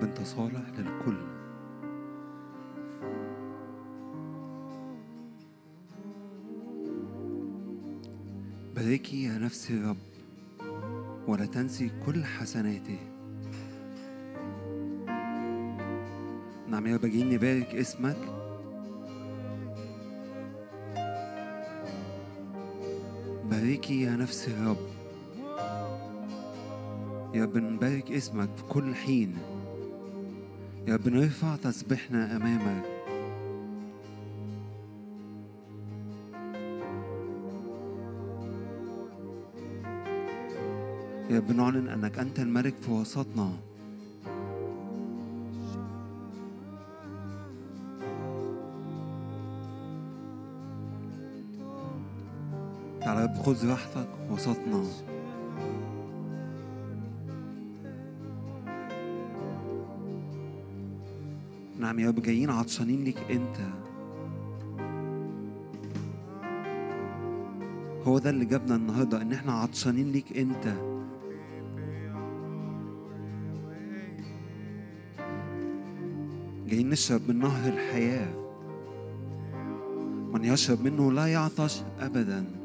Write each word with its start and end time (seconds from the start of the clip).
رب 0.00 0.08
أنت 0.08 0.22
صالح 0.22 0.62
للكل. 0.78 1.16
باركي 8.76 9.24
يا 9.24 9.38
نفسي 9.38 9.74
الرب 9.74 9.96
ولا 11.28 11.46
تنسي 11.46 11.90
كل 12.06 12.24
حسناته. 12.24 12.98
نعم 16.68 16.86
يا 16.86 16.96
رب 16.96 17.06
جايين 17.06 17.28
نبارك 17.34 17.74
اسمك. 17.74 18.16
باركي 23.50 24.02
يا 24.02 24.10
نفسي 24.10 24.50
الرب. 24.50 24.86
يا 27.34 27.44
رب 27.44 27.56
نبارك 27.56 28.12
اسمك 28.12 28.48
في 28.56 28.62
كل 28.62 28.94
حين. 28.94 29.59
يا 30.88 30.94
رب 30.94 31.08
نرفع 31.08 31.56
تسبيحنا 31.56 32.36
أمامك. 32.36 32.84
يا 41.30 41.38
رب 41.38 41.52
نعلن 41.52 41.88
أنك 41.88 42.18
أنت 42.18 42.40
الملك 42.40 42.74
في 42.74 42.90
وسطنا. 42.90 43.52
تعالى 53.00 53.20
يا 53.20 53.26
رب 53.26 53.36
خذ 53.36 53.70
راحتك 53.70 54.08
وسطنا. 54.30 54.84
يا 62.00 62.08
رب 62.08 62.22
جايين 62.22 62.50
عطشانين 62.50 63.04
ليك 63.04 63.18
انت. 63.30 63.56
هو 68.06 68.18
ده 68.18 68.30
اللي 68.30 68.44
جابنا 68.44 68.76
النهارده 68.76 69.22
ان 69.22 69.32
إحنا 69.32 69.52
عطشانين 69.52 70.12
ليك 70.12 70.38
انت. 70.38 70.66
جايين 76.68 76.90
نشرب 76.90 77.20
من 77.28 77.38
نهر 77.38 77.72
الحياة. 77.72 78.34
من 80.32 80.44
يشرب 80.44 80.80
منه 80.80 81.12
لا 81.12 81.26
يعطش 81.26 81.82
ابدا. 82.00 82.59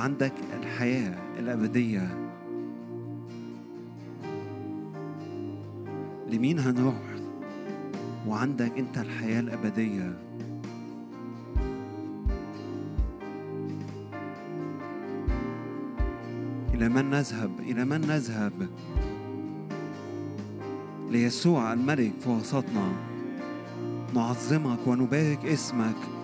عندك 0.00 0.32
الحياة 0.58 1.14
الأبدية. 1.38 2.30
لمين 6.28 6.58
هنروح؟ 6.58 7.02
وعندك 8.26 8.78
أنت 8.78 8.98
الحياة 8.98 9.40
الأبدية. 9.40 10.18
إلى 16.74 16.88
من 16.88 17.10
نذهب؟ 17.10 17.50
إلى 17.60 17.84
من 17.84 18.00
نذهب؟ 18.00 18.52
ليسوع 21.10 21.72
الملك 21.72 22.12
في 22.20 22.28
وسطنا. 22.28 22.92
نعظمك 24.14 24.86
ونبارك 24.86 25.46
اسمك. 25.46 26.19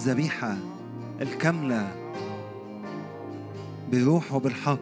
الذبيحة 0.00 0.56
الكاملة 1.20 1.92
بروح 3.92 4.32
وبالحق. 4.32 4.78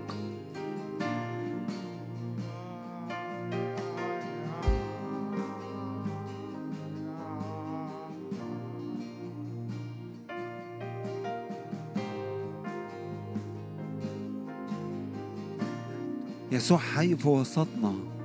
يسوع 16.52 16.78
حي 16.78 17.16
في 17.16 17.28
وسطنا. 17.28 18.17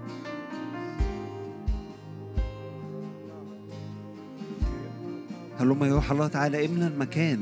هلما 5.64 5.88
يروح 5.88 6.12
الله 6.12 6.28
تعالى 6.28 6.66
املى 6.66 6.88
المكان. 6.88 7.40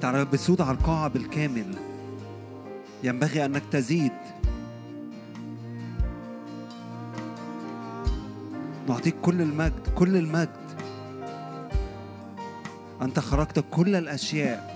تعالى 0.00 0.24
بسود 0.24 0.60
على 0.60 0.78
القاعة 0.78 1.08
بالكامل. 1.08 1.74
ينبغي 3.04 3.44
أنك 3.44 3.62
تزيد. 3.70 4.12
نعطيك 8.88 9.14
كل 9.22 9.42
المجد 9.42 9.88
كل 9.94 10.16
المجد. 10.16 10.48
أنت 13.02 13.18
خرجت 13.18 13.64
كل 13.70 13.96
الأشياء. 13.96 14.72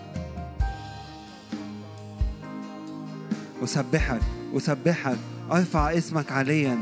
أسبحك 3.65 4.21
أسبحك. 4.57 5.36
أرفع 5.53 5.99
اسمك 5.99 6.33
عليا. 6.33 6.79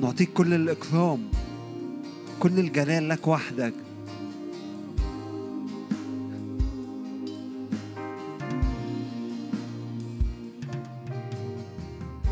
نعطيك 0.00 0.32
كل 0.32 0.54
الإكرام 0.54 1.28
كل 2.40 2.58
الجلال 2.58 3.08
لك 3.08 3.28
وحدك. 3.28 3.74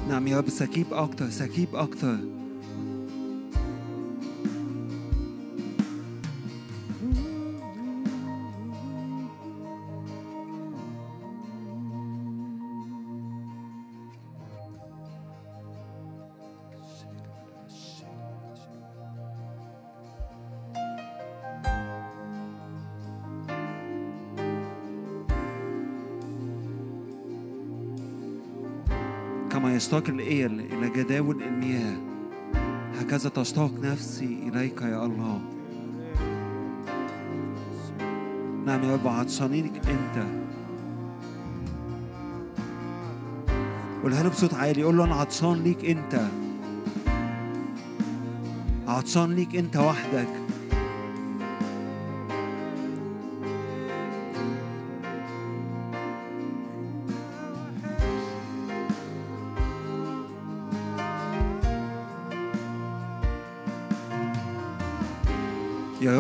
نعم 0.09 0.27
يا 0.27 0.39
رب 0.39 0.49
اسكب 0.49 0.95
أكتر 0.95 1.31
اسكب 1.31 1.77
أكتر. 1.77 2.19
كما 29.95 30.03
يشتاق 30.03 30.15
الإيل 30.15 30.61
إلى 30.61 30.91
جداول 30.91 31.43
المياه 31.43 31.97
هكذا 33.01 33.29
تشتاق 33.29 33.71
نفسي 33.83 34.39
إليك 34.49 34.83
يا 34.83 35.07
الله. 35.07 35.41
نعم 38.67 38.83
يا 38.83 38.95
رب 38.95 39.09
عطشانينك 39.09 39.73
أنت. 39.89 40.27
قولها 44.03 44.23
له 44.23 44.29
بصوت 44.29 44.55
عالي؟ 44.55 44.83
قول 44.83 44.97
له 44.97 45.05
أنا 45.05 45.15
عطشان 45.15 45.63
ليك 45.63 45.85
أنت. 45.85 46.21
عطشان 48.89 49.33
ليك 49.33 49.57
أنت 49.57 49.77
وحدك. 49.77 50.29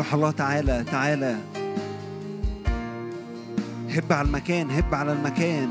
روح 0.05 0.15
الله 0.15 0.31
تعالى 0.31 0.85
تعالى. 0.85 1.37
هب 3.91 4.13
على 4.13 4.29
المكان 4.29 4.71
هب 4.71 4.95
على 4.95 5.13
المكان. 5.13 5.69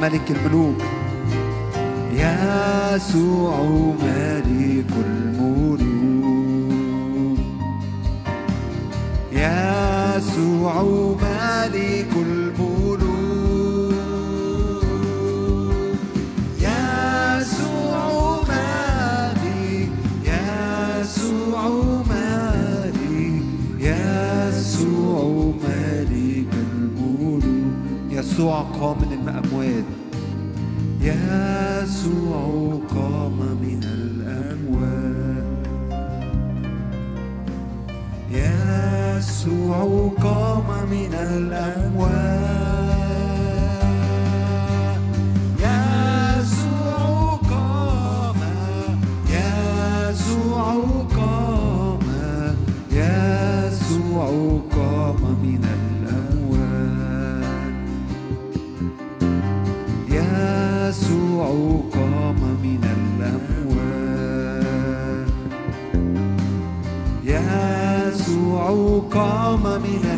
ملك 0.00 0.30
الملوك. 0.30 0.65
يسوع 28.36 28.60
قام 28.60 28.96
من 28.98 29.12
الأموات 29.12 29.84
يسوع 31.00 32.80
قام 32.90 33.38
من 33.62 33.80
الأموات. 33.84 35.46
يسوع 38.30 40.10
قام 40.22 40.68
من 40.90 41.14
الأموات. 41.14 42.75
Oh, 68.68 69.00
calma 69.08 69.78
me 69.78 69.96
now. 70.00 70.15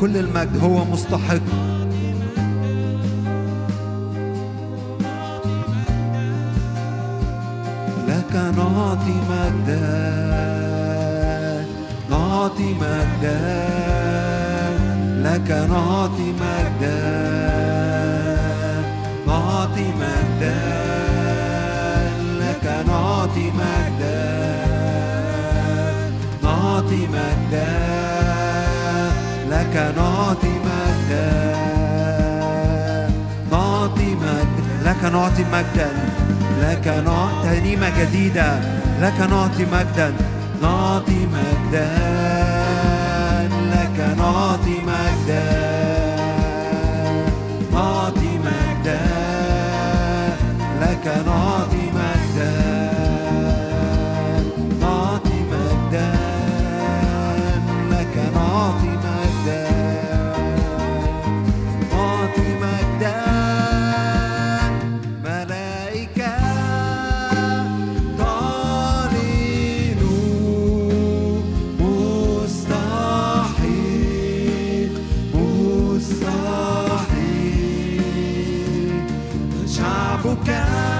كل 0.00 0.16
المجد 0.16 0.58
هو 0.62 0.84
مستحق. 0.84 1.79
جديدة 38.20 38.60
لك 39.00 39.20
نعطي 39.30 39.64
مجدا 39.72 40.12
نعطي 40.62 41.26
مجدا. 41.26 42.09
qualquer 80.22 80.99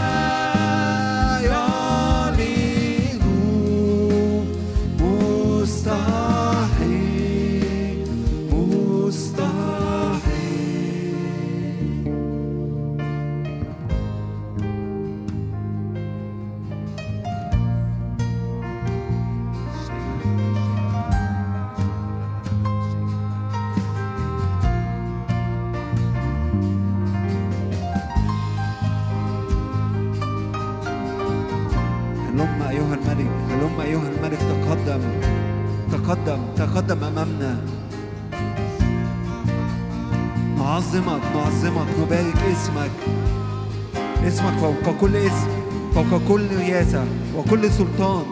سياسة 46.71 47.05
وكل 47.37 47.71
سلطان 47.71 48.25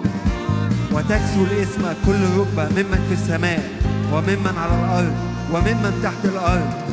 وتكسو 0.93 1.45
الاسم 1.45 1.83
كل 2.07 2.23
ركبة 2.39 2.69
ممن 2.69 3.01
في 3.09 3.15
السماء 3.15 3.71
وممن 4.13 4.55
على 4.59 4.75
الأرض 4.81 5.15
وممن 5.53 6.01
تحت 6.03 6.25
الأرض. 6.25 6.88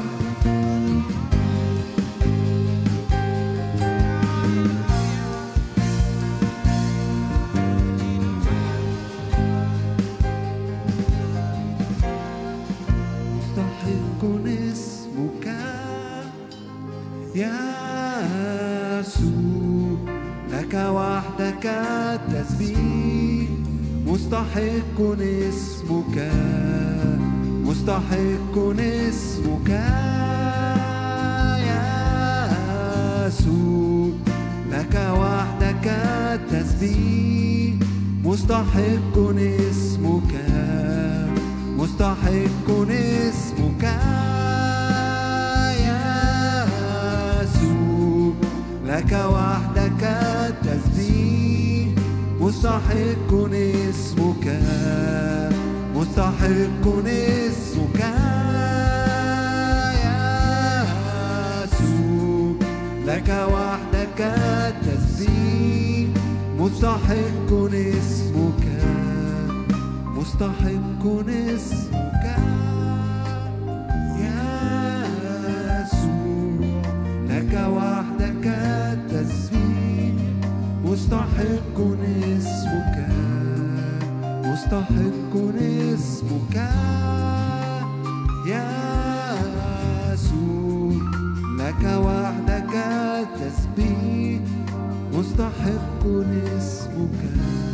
أحب 95.75 96.07
نسمك 96.07 97.64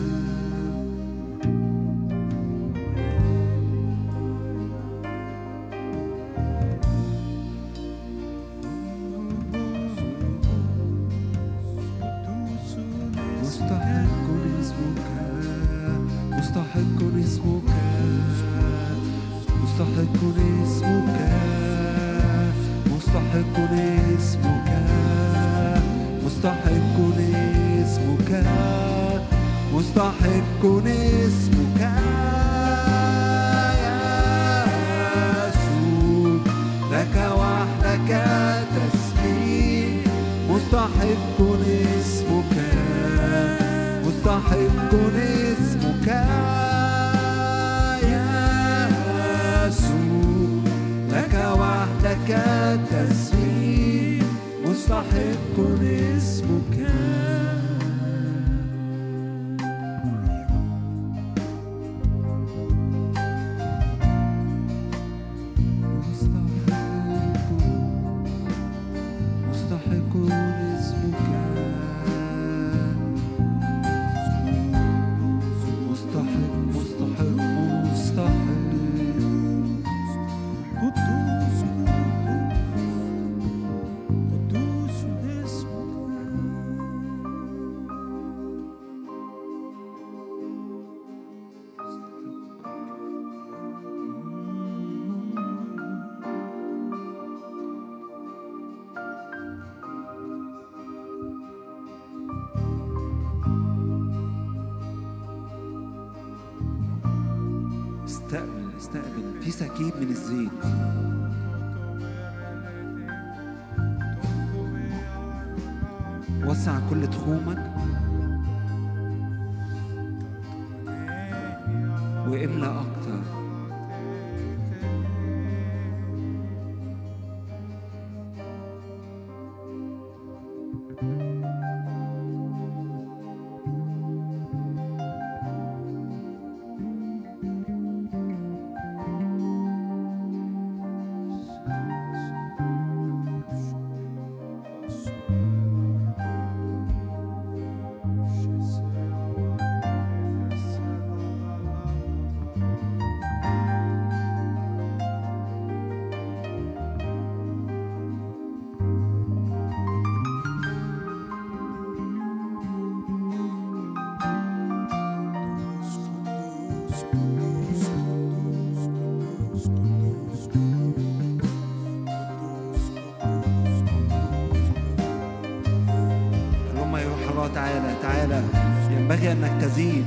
يحتاجها 179.21 179.33
انك 179.33 179.61
تزيد. 179.61 180.05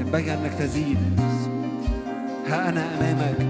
ينبغي 0.00 0.34
انك 0.34 0.54
تزيد. 0.58 0.98
ها 2.48 2.68
أنا 2.68 2.84
امامك. 3.00 3.49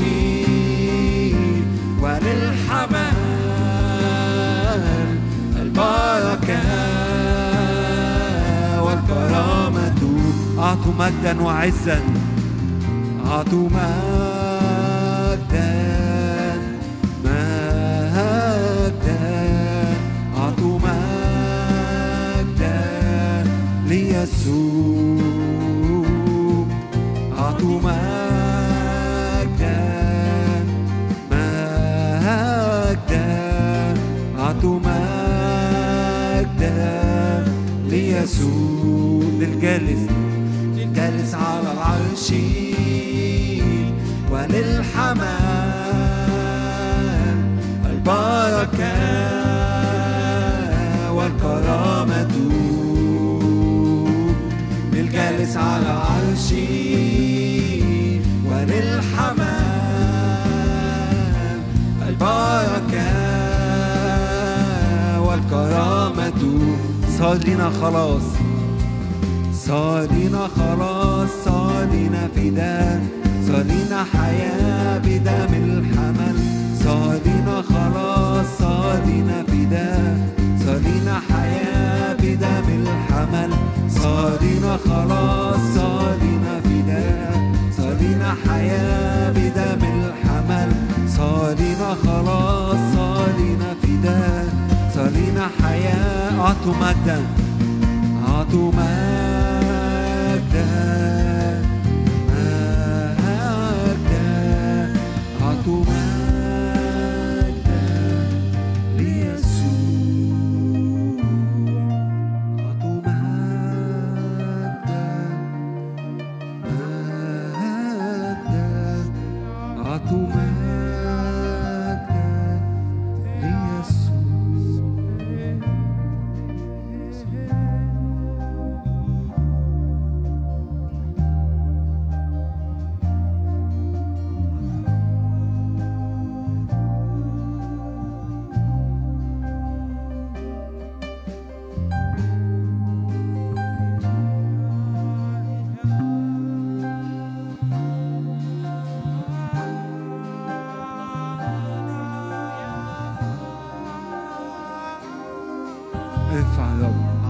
المجيء 0.00 1.62
البركة 5.56 6.62
والكرامة. 8.82 10.00
أعطوا 10.58 10.92
مجدا 10.98 11.42
وعزا 11.42 12.00
أعطوا 13.26 13.68
مجدا 13.68 14.68
مجدا 17.24 18.68
أعطوا 20.36 20.78
مجدا 20.78 22.08
ليسوع. 23.86 25.07
الرسول 38.28 39.24
للجالس 39.40 40.02
للجالس 40.76 41.34
على 41.34 41.72
العرش 41.72 42.32
وللحمام 44.30 45.28
البركة 47.86 48.96
والكرامة. 51.12 52.34
للجالس 54.92 55.56
على 55.56 55.82
العرش 55.82 56.52
وللحمام 58.46 59.38
البركة 62.08 63.08
والكرامة. 65.20 66.27
صار 67.18 67.38
خلاص. 67.80 68.22
صار 69.52 70.08
خلاص 70.56 71.28
صار 71.44 71.86
لنا 71.92 72.28
فداء 72.36 73.00
صار 73.46 73.64
حياة 74.12 74.98
بدم 74.98 75.52
الحمل. 75.64 76.36
صار 76.84 77.26
خلاص 77.70 78.46
صار 78.58 79.02
لنا 79.06 79.42
فداء 79.42 80.16
صار 80.64 80.80
حياة 81.30 82.14
بدم 82.22 82.66
الحمل. 82.82 83.50
صار 83.90 84.42
خلاص 84.86 85.60
صار 85.74 86.16
لنا 86.22 86.54
فداء 86.64 87.52
صار 87.76 88.00
حياة 88.48 89.30
بدم 89.30 89.82
الحمل. 89.94 90.70
صار 91.16 91.56
خلاص 92.04 92.78
صار 92.94 93.28
لنا 93.38 93.70
فداء 93.82 94.46
صار 94.98 95.10
لنا 95.10 95.48
حياة 95.62 96.40
أعطوا 96.40 96.74
مجدا 96.74 97.18
أعطوا 98.28 98.72
مجدا 98.72 99.58
مجدا 103.88 104.94
أعطوا 105.42 105.80
مجدا 105.80 106.07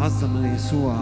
عظم 0.08 0.54
يسوع. 0.54 0.94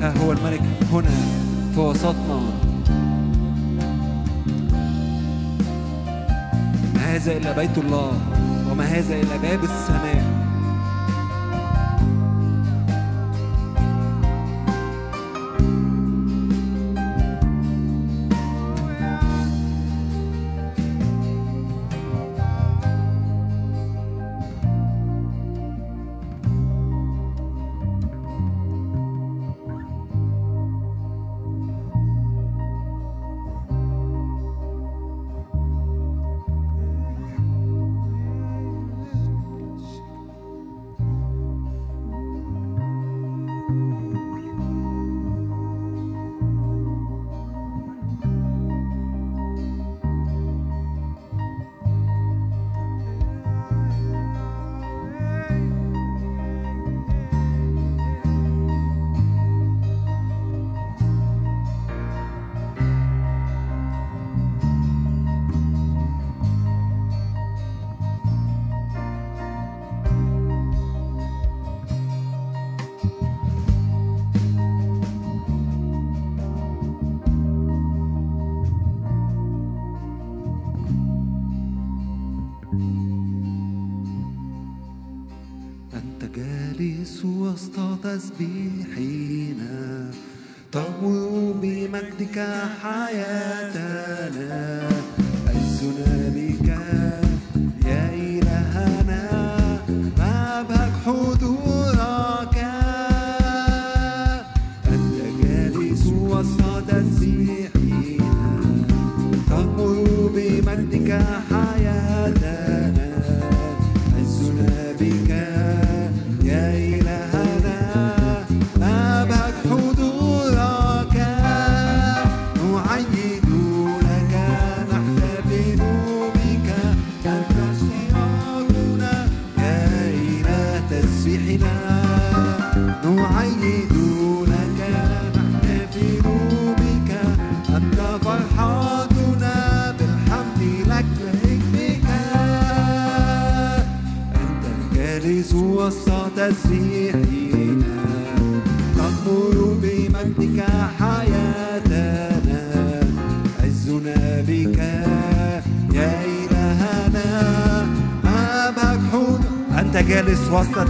ها 0.00 0.14
هو 0.24 0.32
الملك 0.32 0.62
هنا 0.92 1.10
في 1.74 1.80
وسطنا. 1.80 2.40
ما 6.94 7.16
هذا 7.16 7.36
إلا 7.36 7.52
بيت 7.52 7.78
الله 7.78 8.12
وما 8.70 8.84
هذا 8.84 9.14
إلا 9.20 9.36
باب 9.36 9.64
السماء. 9.64 10.11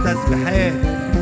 وسط 0.01 1.12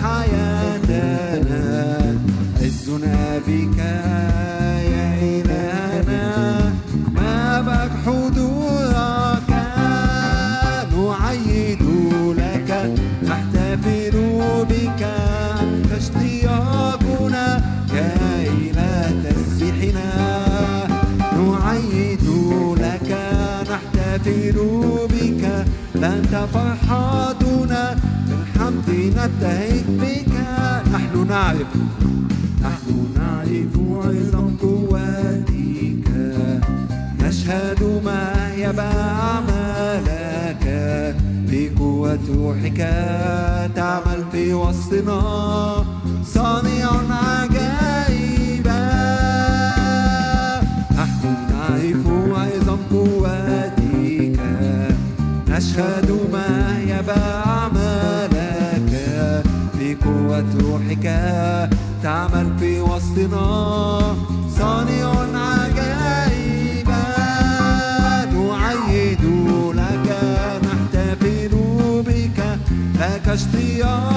حياتنا. 0.00 1.62
عزنا 2.62 3.40
بك 3.46 4.01
نبتهج 29.22 29.84
بك 29.88 30.34
نحن 30.92 31.26
نعرف. 31.28 31.72
نحن 32.62 32.88
نعرف 33.16 33.74
عظم 34.06 34.56
قوتك 34.62 36.08
نشهد 37.20 38.00
ما 38.04 38.52
يبى 38.56 38.90
أعمالك 39.26 40.64
بقوة 41.48 42.18
روحك 42.36 42.80
تعمل 43.74 44.24
في 44.32 44.54
وسطنا. 44.54 45.22
صانع 46.24 46.90
عجائب 47.10 48.66
نحن 50.98 51.24
نعرف 51.50 52.04
عظم 52.38 52.78
قوتك 52.90 54.40
نشهد 55.48 56.10
ما 56.32 56.78
يبى 56.82 57.20
أعمالك 57.46 58.21
قوة 60.04 60.44
روحك 60.60 61.06
تعمل 62.02 62.58
في 62.58 62.80
وسطنا. 62.80 64.16
صانع 64.58 65.12
عجائب 65.34 66.88
نعيد 68.34 69.24
لك 69.74 70.08
نحتفل 70.64 71.54
بك 72.06 72.38
لك 73.00 73.28
اشتياق. 73.28 74.11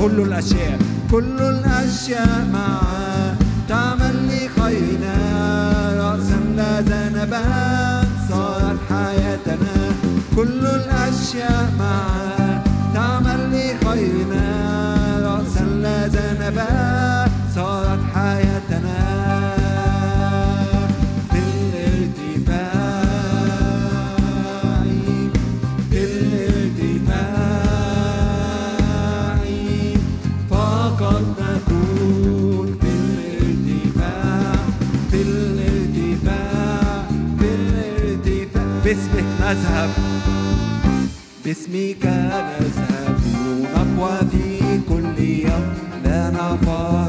كل 0.00 0.20
الأشياء 0.20 0.78
كل 1.10 1.40
الأشياء 1.40 2.46
معا 2.52 3.36
تعمل 3.68 4.16
لي 4.28 4.48
خيرنا 4.62 5.14
رأسا 6.00 6.40
لا 6.56 6.80
ذنبا 6.80 7.42
صارت 8.30 8.78
حياتنا 8.90 9.76
كل 10.36 10.66
الأشياء 10.66 11.72
معا 11.78 12.62
تعمل 12.94 13.50
لي 13.50 13.74
خيرنا 13.84 14.44
رأسا 15.22 15.64
لا 15.64 16.06
ذنبا 16.06 16.68
صارت 17.54 17.98
أذهب. 39.50 39.90
باسمك 41.44 42.04
نذهب 42.04 43.20
نقوى 43.74 44.18
في 44.30 44.80
كل 44.88 45.22
يوم 45.22 45.74
لا 46.04 46.30
نفار 46.30 47.07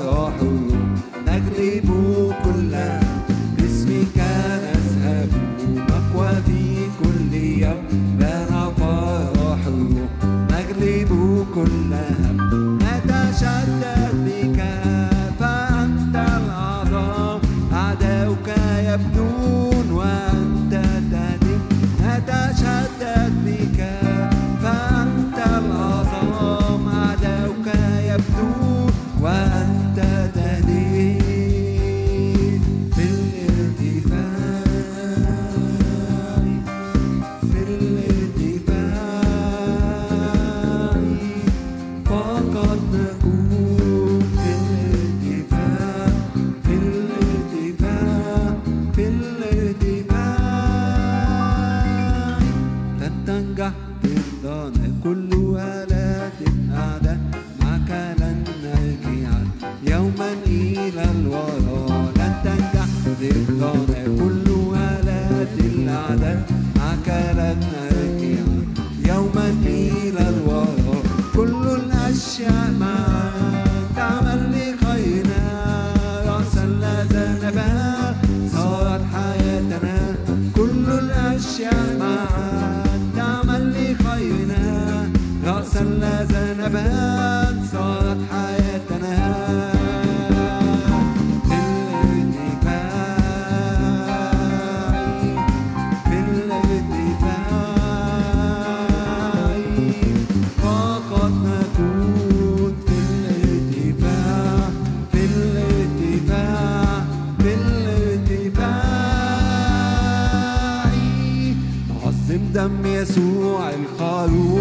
دم 112.59 112.85
يسوع 112.85 113.69
الخروف 113.69 114.58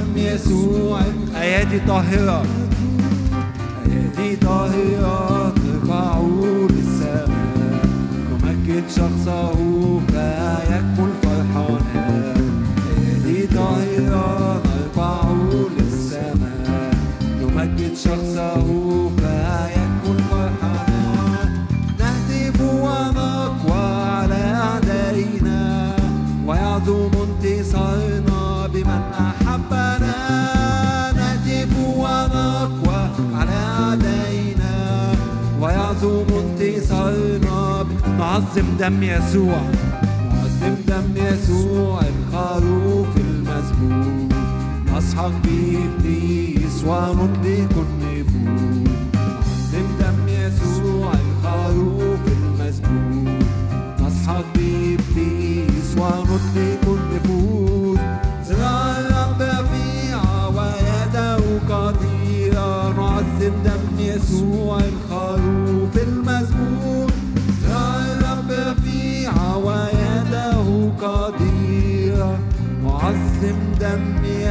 دم 0.00 0.16
يسوع 0.16 1.00
أيادي 1.40 1.80
طاهرة. 1.88 2.42
أيادي 3.86 4.36
طاهرة 4.36 5.54
ترفع 5.54 6.20
للسماء 6.70 7.28
نمجد 8.30 8.84
شخصه 8.88 9.52
فيكمل 10.08 11.10
فرحانا 11.22 12.34
أيادي 12.98 13.46
طاهرة 13.46 14.62
نرفع 14.64 15.22
للسماء 15.78 16.94
نمجد 17.40 17.94
شخصه 17.96 18.64
فيكمل 19.16 19.89
نعظم 38.40 38.76
دم 38.78 39.02
يسوع 39.02 39.60
نعظم 40.32 40.74
دم 40.88 41.16
يسوع 41.16 42.00
الخروف 42.00 43.16
المسبوح 43.16 44.38
نسحق 44.96 45.32
بإبليس 45.44 46.84
ونطلق 46.86 47.74
النفوس 47.76 47.99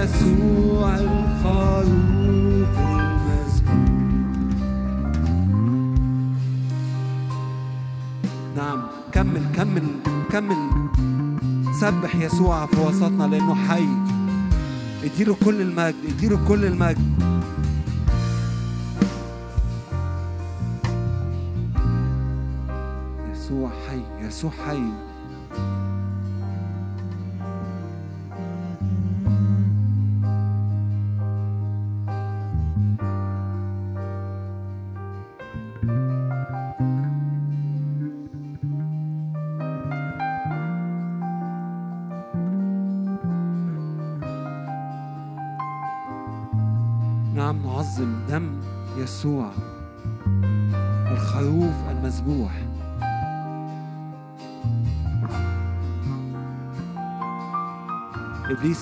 يسوع 0.09 0.95
الخروف 0.95 2.77
المسبوح 2.79 3.89
نعم 8.55 8.81
كمل 9.11 9.43
كمل 9.55 9.83
كمل. 10.31 10.57
سبح 11.81 12.15
يسوع 12.15 12.65
في 12.65 12.79
وسطنا 12.81 13.23
لأنه 13.23 13.55
حي. 13.55 13.87
اديله 15.03 15.35
كل 15.45 15.61
المجد 15.61 15.95
اديله 16.07 16.39
كل 16.47 16.65
المجد. 16.65 17.19
يسوع 23.31 23.69
حي 23.87 24.27
يسوع 24.27 24.51
حي. 24.67 25.08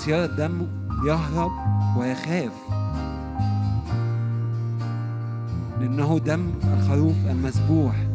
يرى 0.08 0.26
الدم 0.26 0.68
يهرب 1.08 1.52
ويخاف. 1.98 2.52
لأنه 5.80 6.20
دم 6.20 6.52
الخروف 6.74 7.16
المذبوح 7.30 8.07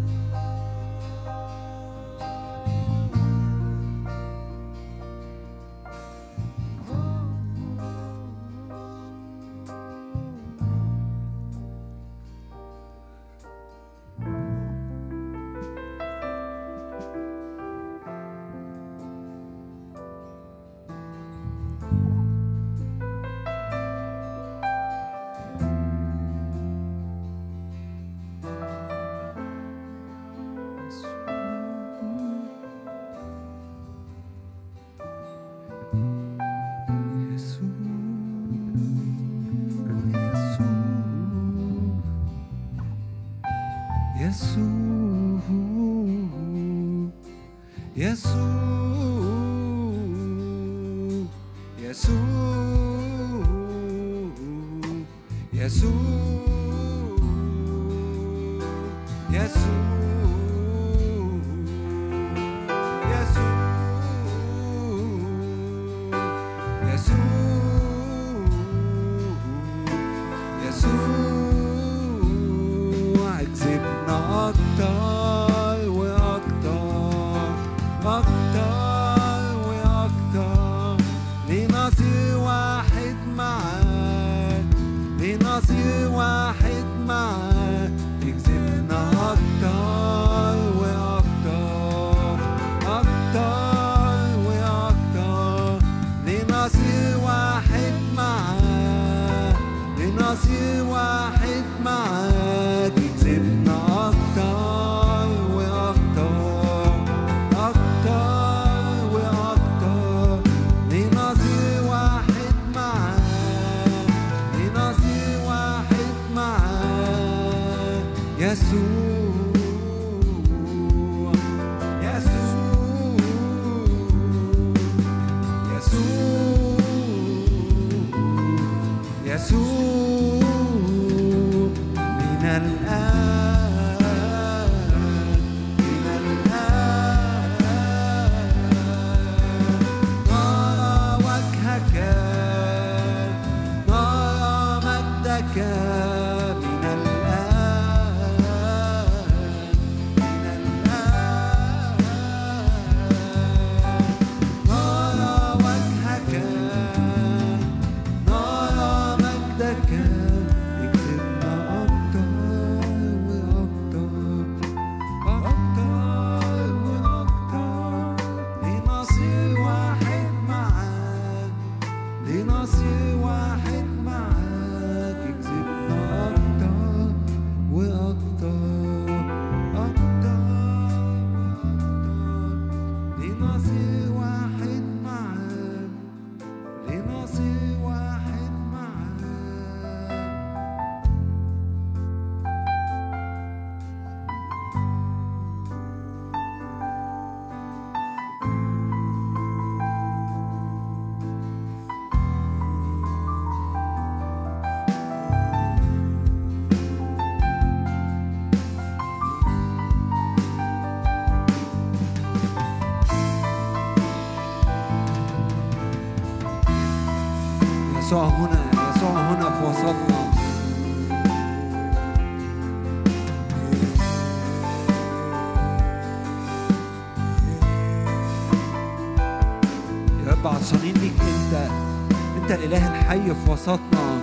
في 233.44 233.50
وسطنا. 233.50 234.20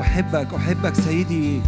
أحبك 0.00 0.54
أحبك 0.54 0.94
سيدي. 0.94 1.62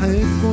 مستحق 0.00 0.44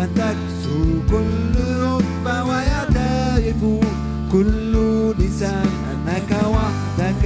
أن 0.00 0.08
تكسو 0.14 0.84
كل 1.10 1.54
ركبة 1.82 2.44
ويعترف 2.44 3.84
كل 4.32 4.74
لسان 5.18 5.66
أنك 5.92 6.30
وحدك 6.46 7.24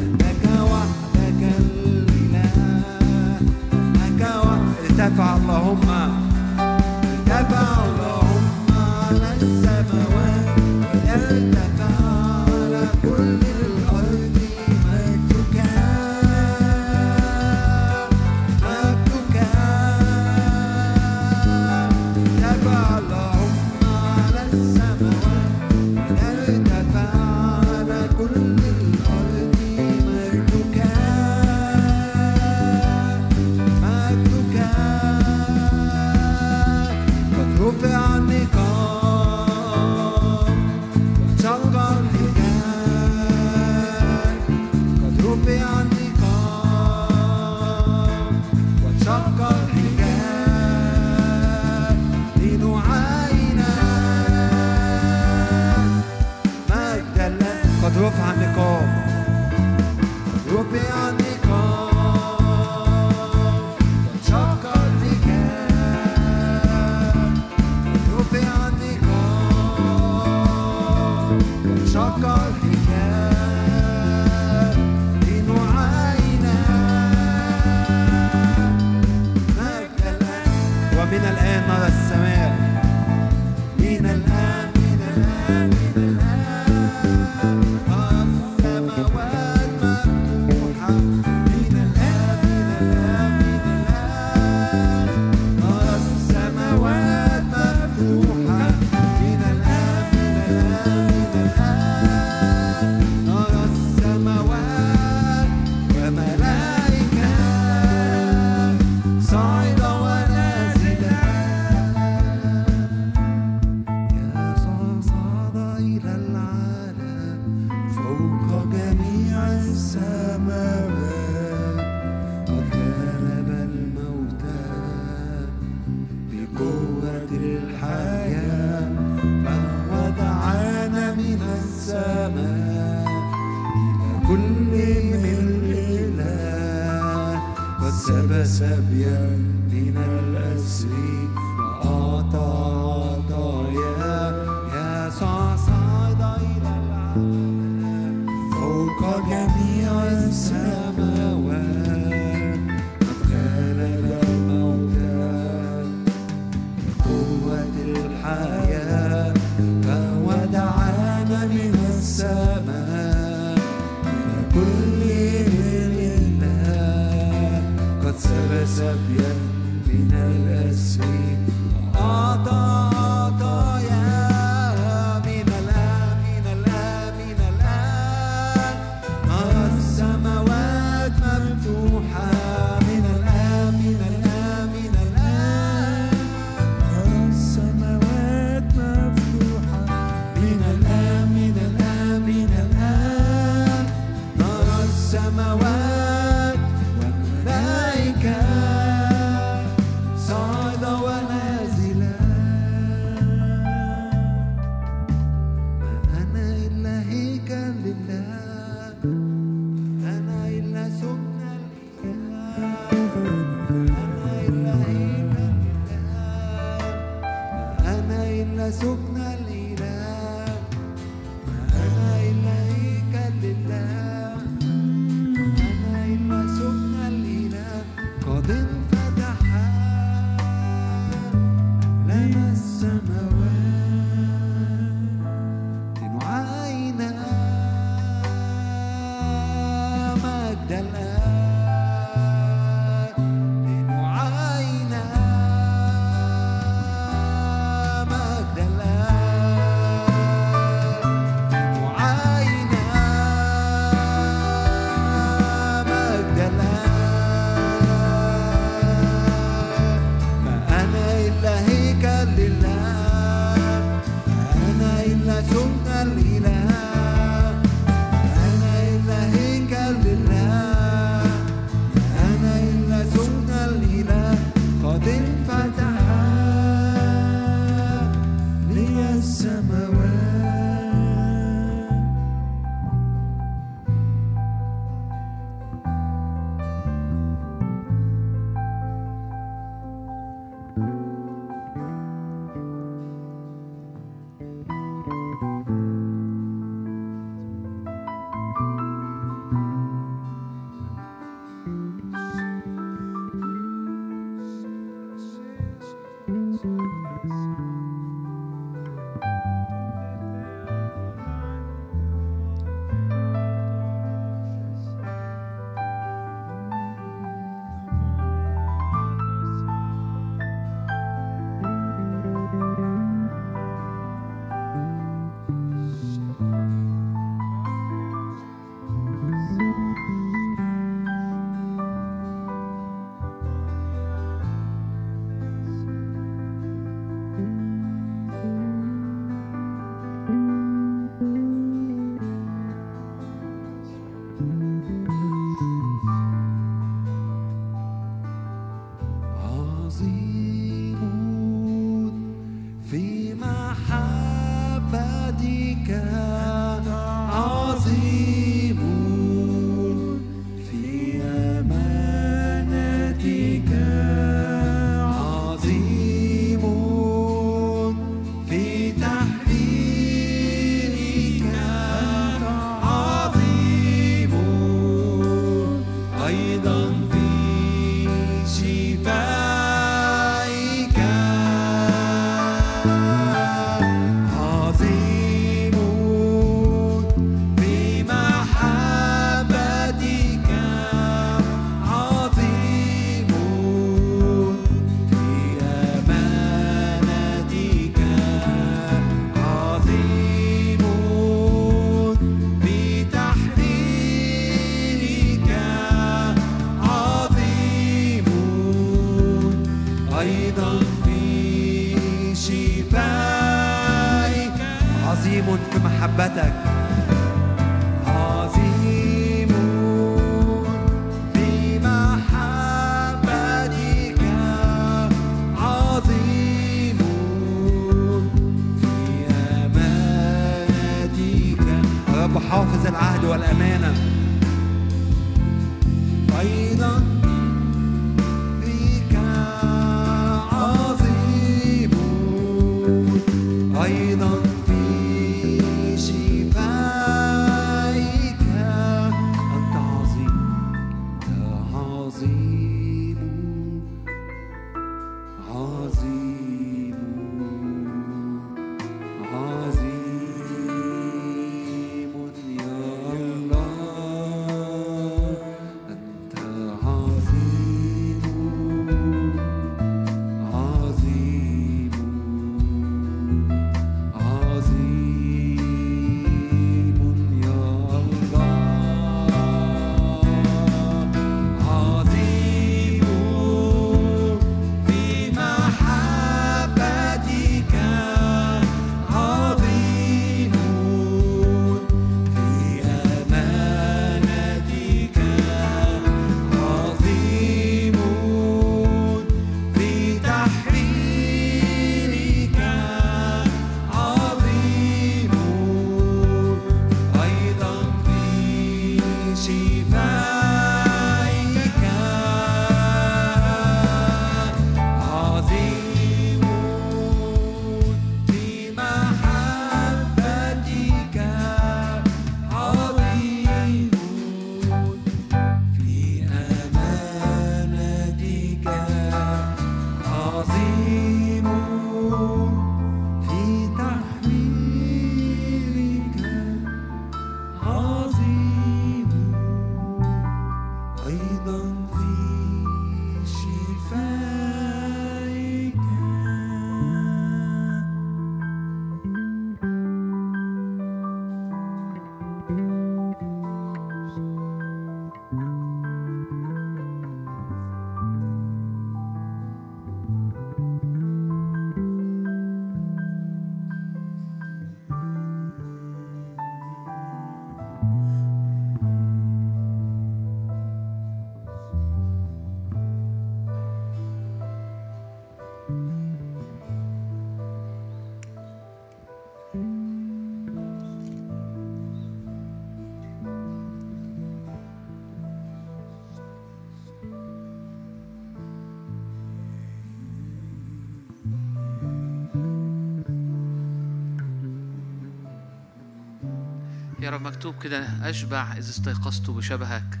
يا 597.08 597.12
رب 597.12 597.22
مكتوب 597.22 597.54
كده 597.62 598.08
أشبع 598.10 598.52
إذ 598.52 598.58
استيقظت 598.58 599.30
بشبهك. 599.30 600.00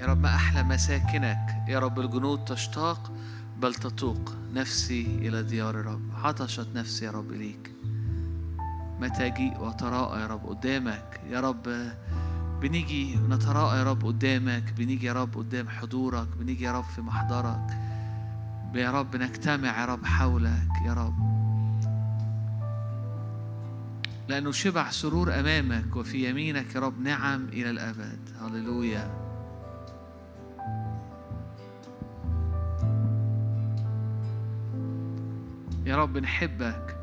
يا 0.00 0.06
رب 0.06 0.20
ما 0.20 0.34
أحلى 0.34 0.62
مساكنك. 0.62 1.64
يا 1.68 1.78
رب 1.78 2.00
الجنود 2.00 2.44
تشتاق 2.44 3.12
بل 3.58 3.74
تتوق 3.74 4.32
نفسي 4.52 5.02
إلى 5.02 5.42
ديار 5.42 5.80
الرب. 5.80 6.02
عطشت 6.14 6.68
نفسي 6.74 7.04
يا 7.04 7.10
رب 7.10 7.30
إليك. 7.30 7.72
متى 9.00 9.26
أجيء 9.26 9.58
وأتراءى 9.58 10.20
يا 10.20 10.26
رب 10.26 10.46
قدامك. 10.46 11.20
يا 11.30 11.40
رب 11.40 11.92
بنيجي 12.60 13.16
نتراءى 13.16 13.78
يا 13.78 13.84
رب 13.84 14.04
قدامك. 14.04 14.72
بنيجي 14.72 15.06
يا 15.06 15.12
رب 15.12 15.36
قدام 15.36 15.68
حضورك. 15.68 16.28
بنيجي 16.36 16.64
يا 16.64 16.72
رب 16.72 16.84
في 16.84 17.00
محضرك. 17.00 17.78
يا 18.74 18.90
رب 18.90 19.16
نجتمع 19.16 19.80
يا 19.80 19.84
رب 19.84 20.04
حولك 20.04 20.70
يا 20.86 20.92
رب. 20.92 21.35
لأنه 24.28 24.52
شبع 24.52 24.90
سرور 24.90 25.40
أمامك 25.40 25.96
وفي 25.96 26.30
يمينك 26.30 26.74
يا 26.74 26.80
رب 26.80 27.00
نعم 27.00 27.48
إلى 27.48 27.70
الأبد. 27.70 28.18
هللويا. 28.42 29.26
يا 35.86 35.96
رب 35.96 36.18
نحبك. 36.18 36.96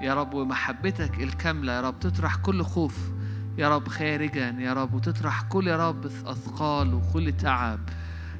يا 0.00 0.14
رب 0.14 0.34
ومحبتك 0.34 1.20
الكاملة 1.20 1.72
يا 1.72 1.80
رب 1.80 2.00
تطرح 2.00 2.36
كل 2.36 2.62
خوف. 2.62 3.10
يا 3.58 3.76
رب 3.76 3.88
خارجا 3.88 4.48
يا 4.58 4.72
رب 4.72 4.94
وتطرح 4.94 5.42
كل 5.42 5.68
يا 5.68 5.88
رب 5.88 6.06
أثقال 6.06 6.94
وكل 6.94 7.32
تعب. 7.36 7.80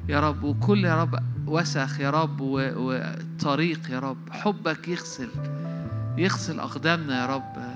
يا 0.09 0.19
رب 0.19 0.43
وكل 0.43 0.85
يا 0.85 1.01
رب 1.01 1.23
وسخ 1.47 1.99
يا 1.99 2.09
رب 2.09 2.41
وطريق 2.41 3.89
يا 3.89 3.99
رب. 3.99 4.29
حبك 4.31 4.87
يغسل 4.87 5.29
يغسل 6.17 6.59
أقدامنا 6.59 7.21
يا 7.21 7.25
رب. 7.25 7.66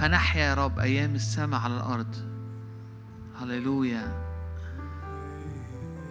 فنحيا 0.00 0.42
يا 0.42 0.54
رب 0.54 0.78
أيام 0.78 1.14
السماء 1.14 1.60
على 1.60 1.74
الأرض. 1.76 2.16
هللويا. 3.40 4.12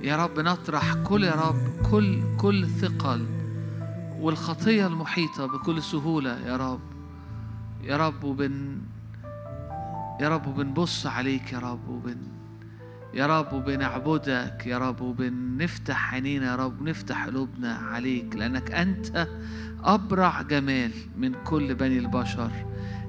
يا 0.01 0.15
رب 0.15 0.39
نطرح 0.39 0.93
كل 0.93 1.23
يا 1.23 1.31
رب 1.31 1.89
كل 1.91 2.37
كل 2.37 2.67
ثقل 2.67 3.25
والخطية 4.19 4.87
المحيطة 4.87 5.45
بكل 5.45 5.83
سهولة 5.83 6.39
يا 6.39 6.57
رب. 6.57 6.79
يا 7.83 7.97
رب 7.97 8.23
وبن 8.23 8.81
يا 10.21 10.29
رب 10.29 10.47
وبنبص 10.47 11.05
عليك 11.05 11.53
يا 11.53 11.59
رب 11.59 11.89
وبن 11.89 12.17
يا 13.13 13.27
رب 13.27 13.53
وبنعبدك 13.53 14.67
يا 14.67 14.77
رب 14.77 15.01
وبنفتح 15.01 16.13
عينينا 16.13 16.45
يا 16.45 16.55
رب 16.55 16.81
ونفتح 16.81 17.25
قلوبنا 17.25 17.73
عليك 17.73 18.35
لأنك 18.35 18.71
أنت 18.71 19.27
أبرع 19.83 20.41
جمال 20.41 20.91
من 21.17 21.33
كل 21.43 21.75
بني 21.75 21.97
البشر. 21.97 22.51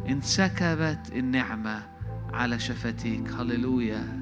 انسكبت 0.08 1.00
النعمة 1.12 1.82
على 2.32 2.58
شفتيك. 2.58 3.28
هللويا. 3.32 4.20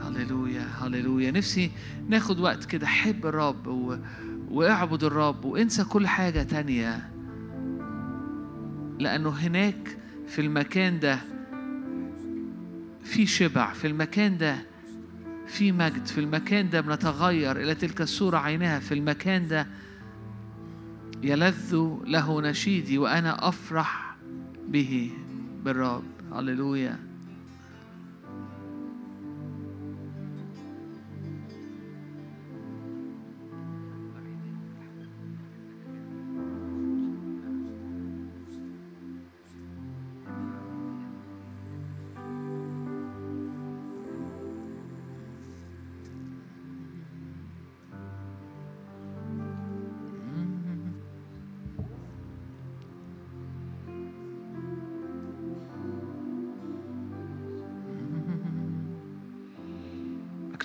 هللويا 0.00 0.62
هللويا. 0.80 1.30
نفسي 1.30 1.70
ناخد 2.08 2.40
وقت 2.40 2.64
كده. 2.64 2.86
حب 2.86 3.26
الرب 3.26 3.66
و... 3.66 3.96
واعبد 4.50 5.04
الرب 5.04 5.44
وانسى 5.44 5.84
كل 5.84 6.06
حاجة 6.06 6.42
تانية. 6.42 7.10
لأنه 8.98 9.30
هناك 9.30 9.96
في 10.26 10.40
المكان 10.40 11.00
ده 11.00 11.18
في 13.04 13.26
شبع 13.26 13.72
في 13.72 13.86
المكان 13.86 14.38
ده 14.38 14.56
في 15.46 15.72
مجد 15.72 16.06
في 16.06 16.18
المكان 16.20 16.70
ده 16.70 16.80
بنتغير 16.80 17.56
إلى 17.56 17.74
تلك 17.74 18.00
الصورة 18.00 18.38
عينها 18.38 18.78
في 18.78 18.94
المكان 18.94 19.48
ده 19.48 19.66
يلذ 21.24 21.88
له 22.04 22.40
نشيدي 22.40 22.98
وأنا 22.98 23.48
أفرح 23.48 24.16
به 24.68 25.10
بالرب. 25.64 26.04
هللويا. 26.32 26.98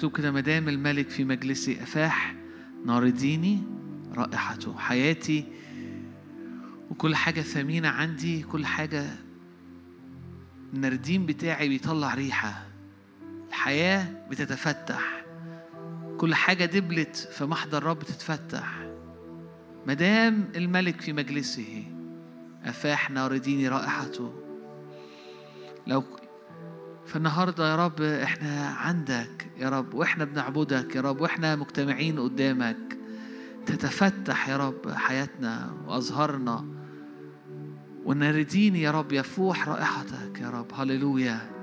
مكتوب 0.09 0.21
كده 0.21 0.31
مدام 0.31 0.69
الملك 0.69 1.09
في 1.09 1.23
مجلسي 1.23 1.83
أفاح 1.83 2.35
نار 2.85 3.09
ديني 3.09 3.63
رائحته 4.13 4.77
حياتي 4.77 5.45
وكل 6.91 7.15
حاجة 7.15 7.41
ثمينة 7.41 7.87
عندي 7.87 8.43
كل 8.43 8.65
حاجة 8.65 9.05
النردين 10.73 11.25
بتاعي 11.25 11.69
بيطلع 11.69 12.13
ريحة. 12.13 12.65
الحياة 13.49 14.27
بتتفتح. 14.29 15.25
كل 16.17 16.35
حاجة 16.35 16.65
دبلت 16.65 17.15
في 17.15 17.45
محضر 17.45 17.77
الرب 17.77 18.03
تتفتح. 18.03 18.87
مدام 19.87 20.47
الملك 20.55 21.01
في 21.01 21.13
مجلسه 21.13 21.83
أفاح 22.63 23.11
نار 23.11 23.37
ديني 23.37 23.67
رائحته. 23.67 24.33
لو 25.87 26.03
فالنهاردة 27.09 27.71
يا 27.71 27.75
رب 27.75 28.01
إحنا 28.01 28.67
عندك 28.67 29.47
يا 29.57 29.69
رب 29.69 29.93
وإحنا 29.93 30.25
بنعبدك 30.25 30.95
يا 30.95 31.01
رب 31.01 31.21
وإحنا 31.21 31.55
مجتمعين 31.55 32.19
قدامك. 32.19 32.97
تتفتح 33.65 34.49
يا 34.49 34.57
رب 34.57 34.91
حياتنا 34.91 35.71
وازهارنا 35.87 36.65
والناردين 38.05 38.75
يا 38.75 38.91
رب 38.91 39.11
يفوح 39.11 39.67
رائحتك 39.67 40.39
يا 40.41 40.49
رب. 40.49 40.65
هللويا. 40.73 41.58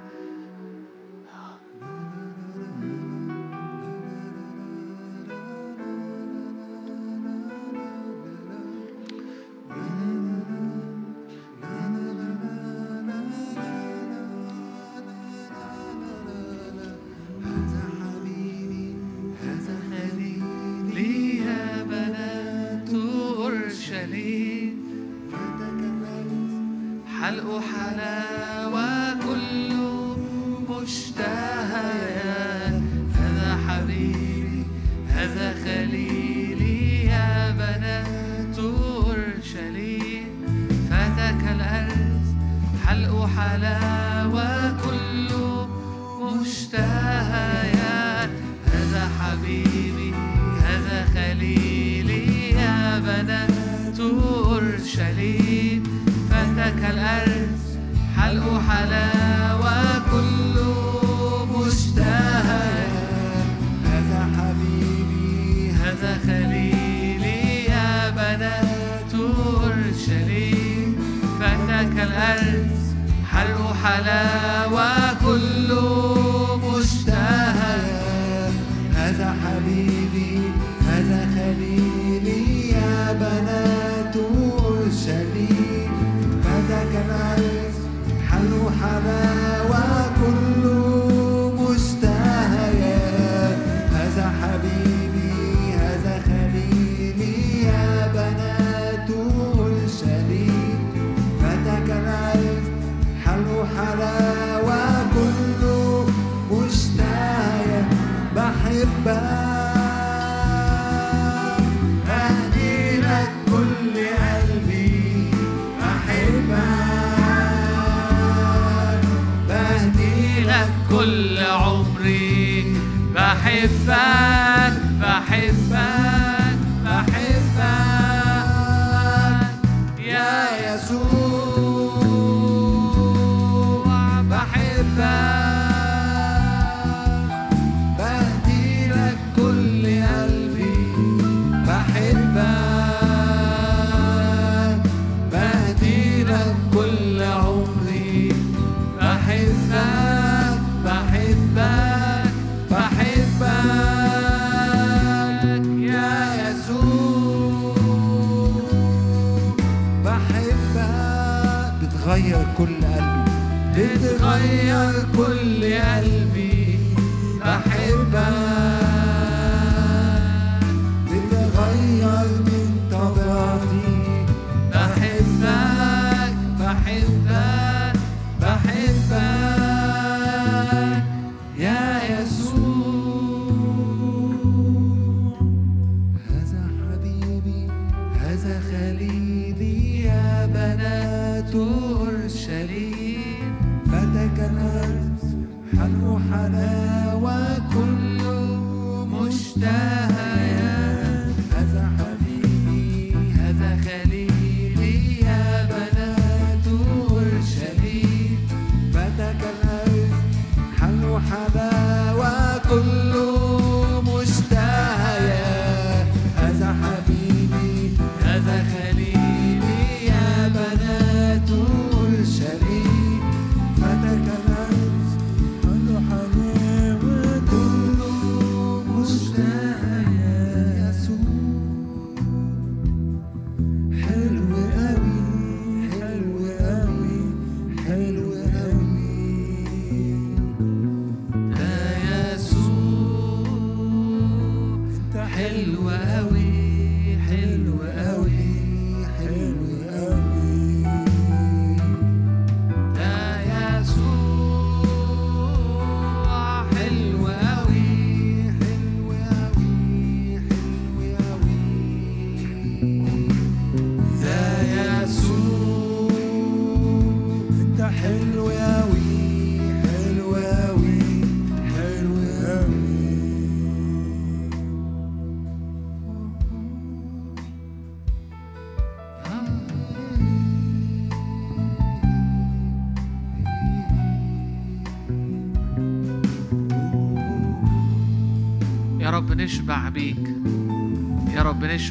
مشتهيات 199.57 199.96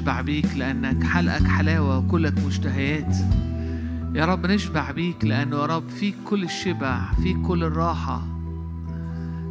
نشبع 0.05 0.21
بيك 0.21 0.57
لأنك 0.57 1.03
حلقك 1.03 1.47
حلاوة 1.47 1.97
وكلك 1.97 2.45
مشتهيات. 2.45 3.15
يا 4.15 4.25
رب 4.25 4.45
نشبع 4.45 4.91
بيك 4.91 5.25
لأنه 5.25 5.57
يا 5.57 5.65
رب 5.65 5.89
فيك 5.89 6.15
كل 6.25 6.43
الشبع 6.43 7.11
فيك 7.23 7.41
كل 7.41 7.63
الراحة. 7.63 8.27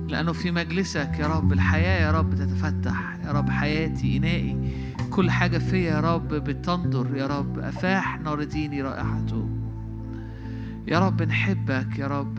لأنه 0.09 0.33
في 0.33 0.51
مجلسك 0.51 1.11
يا 1.19 1.27
رب 1.27 1.53
الحياة 1.53 2.07
يا 2.07 2.19
رب 2.19 2.35
تتفتح 2.35 3.17
يا 3.25 3.33
رب 3.33 3.51
حياتي 3.51 4.17
إنائي 4.17 4.57
كل 5.11 5.31
حاجة 5.31 5.59
فيا 5.59 5.91
يا 5.91 6.01
رب 6.01 6.29
بتنظر 6.29 7.17
يا 7.17 7.27
رب. 7.27 7.59
أفاح 7.59 8.19
نار 8.19 8.45
ديني 8.45 8.83
رائحته. 8.83 9.49
يا 10.89 10.99
رب 10.99 11.23
نحبك 11.23 11.99
يا 11.99 12.07
رب. 12.07 12.39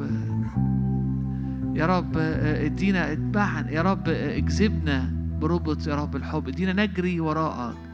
يا 1.75 1.85
رب 1.85 2.17
ادينا 2.17 3.11
اتبعنا. 3.11 3.71
يا 3.71 3.81
رب 3.81 4.09
اجذبنا 4.09 5.11
بربط 5.41 5.87
يا 5.87 5.95
رب 5.95 6.15
الحب. 6.15 6.47
ادينا 6.47 6.85
نجري 6.85 7.19
وراءك. 7.19 7.84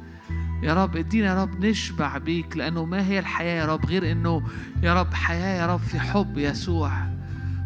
يا 0.62 0.74
رب 0.74 0.98
ادينا 0.98 1.28
يا 1.28 1.42
رب 1.44 1.66
نشبع 1.66 2.18
بيك 2.18 2.58
لأنه 2.58 2.86
ما 2.86 3.06
هي 3.06 3.20
الحياة 3.20 3.62
يا 3.62 3.66
رب 3.66 3.86
غير 3.86 4.12
انه 4.12 4.42
يا 4.84 4.94
رب 4.94 5.14
حياه 5.14 5.62
يا 5.62 5.68
رب 5.74 5.80
في 5.80 6.00
حب 6.00 6.38
يسوع 6.38 6.92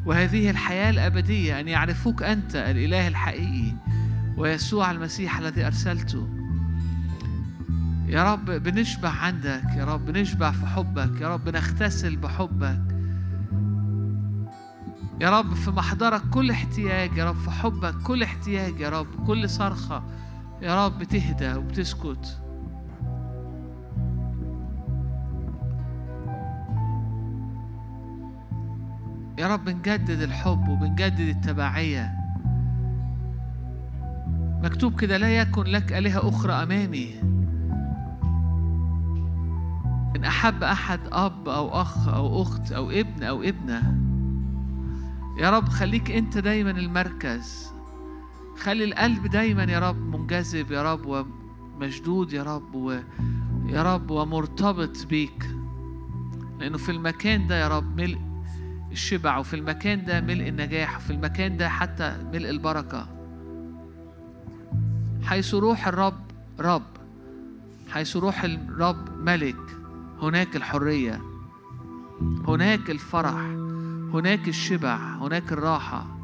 وهذه 0.05 0.49
الحياة 0.49 0.89
الابديه 0.89 1.59
ان 1.59 1.67
يعرفوك 1.67 2.23
انت 2.23 2.55
الاله 2.55 3.07
الحقيقي 3.07 3.73
ويسوع 4.37 4.91
المسيح 4.91 5.37
الذي 5.39 5.65
ارسلته 5.67 6.27
يا 8.07 8.33
رب 8.33 8.45
بنشبع 8.45 9.09
عندك 9.09 9.63
يا 9.77 9.85
رب 9.85 10.05
بنشبع 10.05 10.51
في 10.51 10.65
حبك 10.65 11.21
يا 11.21 11.33
رب 11.33 11.49
نغتسل 11.49 12.15
بحبك 12.15 12.81
يا 15.21 15.39
رب 15.39 15.53
في 15.53 15.71
محضرك 15.71 16.21
كل 16.29 16.51
احتياج 16.51 17.17
يا 17.17 17.29
رب 17.29 17.35
في 17.35 17.51
حبك 17.51 17.95
كل 18.03 18.23
احتياج 18.23 18.79
يا 18.79 18.89
رب 18.89 19.07
كل 19.27 19.49
صرخة 19.49 20.03
يا 20.61 20.85
رب 20.85 21.03
تهدى 21.03 21.53
وبتسكت 21.53 22.41
يا 29.38 29.47
رب 29.47 29.65
بنجدد 29.65 30.21
الحب 30.21 30.69
وبنجدد 30.69 31.19
التبعية. 31.19 32.13
مكتوب 34.63 34.99
كده 35.01 35.17
لا 35.17 35.38
يكن 35.38 35.63
لك 35.63 35.93
آلهة 35.93 36.29
أخرى 36.29 36.53
أمامي. 36.53 37.15
إن 40.15 40.25
أحب 40.25 40.63
أحد 40.63 40.99
أب 41.11 41.49
أو 41.49 41.81
أخ 41.81 42.07
أو 42.07 42.41
أخت 42.41 42.71
أو 42.71 42.91
ابن 42.91 43.23
أو 43.23 43.43
ابنة. 43.43 43.97
يا 45.38 45.49
رب 45.49 45.69
خليك 45.69 46.11
أنت 46.11 46.38
دايما 46.38 46.71
المركز. 46.71 47.71
خلي 48.57 48.83
القلب 48.83 49.27
دايما 49.27 49.63
يا 49.63 49.79
رب 49.79 50.15
منجذب 50.15 50.71
يا 50.71 50.93
رب 50.93 51.27
ومشدود 51.79 52.33
يا 52.33 52.43
رب 52.43 52.75
و 52.75 52.91
يا 53.65 53.83
رب 53.95 54.11
ومرتبط 54.11 55.05
بيك. 55.05 55.49
لأنه 56.59 56.77
في 56.77 56.91
المكان 56.91 57.47
ده 57.47 57.61
يا 57.61 57.67
رب 57.67 58.01
ملء 58.01 58.34
الشبع 58.95 59.37
وفي 59.37 59.55
المكان 59.55 60.05
ده 60.05 60.21
ملء 60.21 60.47
النجاح 60.47 60.97
وفي 60.97 61.13
المكان 61.13 61.57
ده 61.57 61.69
حتى 61.69 62.17
ملء 62.33 62.49
البركة. 62.49 63.07
حيث 65.23 65.53
روح 65.53 65.87
الرب 65.87 66.21
رب. 66.59 66.83
حيث 67.91 68.17
روح 68.17 68.43
الرب 68.43 69.17
ملك. 69.17 69.55
هناك 70.21 70.55
الحرية. 70.55 71.21
هناك 72.47 72.89
الفرح. 72.89 73.33
هناك 74.13 74.47
الشبع. 74.47 74.97
هناك 75.15 75.51
الراحة. 75.51 76.14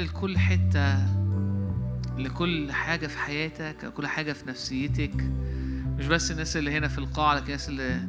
لكل 0.00 0.38
حتة 0.38 1.06
لكل 2.18 2.72
حاجة 2.72 3.06
في 3.06 3.18
حياتك 3.18 3.84
لكل 3.84 4.06
حاجة 4.06 4.32
في 4.32 4.48
نفسيتك. 4.48 5.14
مش 5.98 6.06
بس 6.06 6.30
الناس 6.30 6.56
اللي 6.56 6.70
هنا 6.78 6.88
في 6.88 6.98
القاعة 6.98 7.34
لكن 7.34 7.44
الناس 7.46 7.68
اللي 7.68 8.00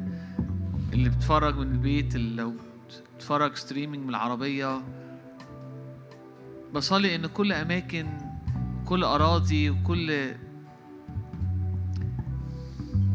اللي 0.92 1.08
بتتفرج 1.08 1.56
من 1.56 1.72
البيت 1.72 2.14
اللي 2.16 2.42
لو 2.42 2.54
بتتفرج 3.16 3.56
ستريمينج 3.56 4.04
من 4.04 4.10
العربية. 4.10 4.82
بصلي 6.74 7.14
إن 7.14 7.26
كل 7.26 7.52
أماكن 7.52 8.06
كل 8.84 9.04
أراضي 9.04 9.70
وكل 9.70 10.32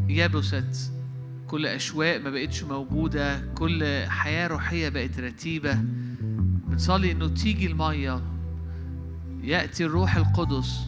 يبست 0.08 0.92
كل 1.46 1.66
أشواق 1.66 2.20
ما 2.20 2.30
بقتش 2.30 2.62
موجودة 2.64 3.40
كل 3.54 4.04
حياة 4.08 4.46
روحية 4.46 4.88
بقت 4.88 5.20
رتيبة. 5.20 5.74
بنصلي 6.68 7.12
إنه 7.12 7.28
تيجي 7.28 7.66
المية. 7.66 8.37
يأتي 9.48 9.84
الروح 9.84 10.16
القدس 10.16 10.80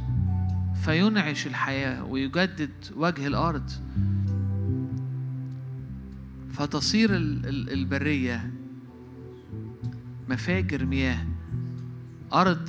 فينعش 0.85 1.47
الحياة 1.47 2.05
ويجدد 2.05 2.71
وجه 2.97 3.27
الأرض. 3.27 3.71
فتصير 6.53 7.17
ال- 7.17 7.47
ال- 7.47 7.71
البرية 7.73 8.51
مفاجر 10.29 10.85
مياه. 10.85 11.27
أرض 12.33 12.69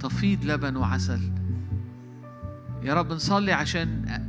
تفيض 0.00 0.44
لبن 0.44 0.76
وعسل. 0.76 1.20
يا 2.82 2.94
رب 2.94 3.08
بنصلي 3.08 3.52
عشان 3.52 4.20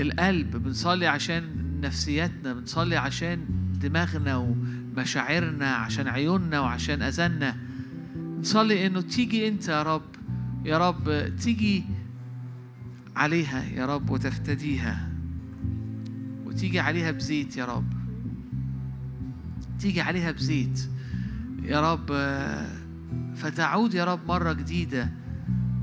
القلب 0.00 0.56
بنصلي 0.56 1.06
عشان 1.06 1.44
نفسياتنا 1.80 2.52
بنصلي 2.52 2.96
عشان 2.96 3.44
دماغنا 3.80 4.36
ومشاعرنا 4.36 5.74
عشان 5.74 6.08
عيوننا 6.08 6.60
وعشان 6.60 7.02
أذاننا. 7.02 7.56
نصلي 8.40 8.86
إنه 8.86 9.00
تيجي 9.00 9.48
أنت 9.48 9.68
يا 9.68 9.82
رب 9.82 10.02
يا 10.64 10.78
رب 10.78 11.36
تيجي 11.36 11.84
عليها 13.16 13.64
يا 13.64 13.86
رب 13.86 14.10
وتفتديها. 14.10 15.08
وتيجي 16.44 16.80
عليها 16.80 17.10
بزيت 17.10 17.56
يا 17.56 17.64
رب. 17.64 17.92
تيجي 19.78 20.00
عليها 20.00 20.30
بزيت 20.30 20.88
يا 21.62 21.92
رب. 21.92 22.06
فتعود 23.34 23.94
يا 23.94 24.04
رب 24.04 24.20
مرة 24.28 24.52
جديدة. 24.52 25.10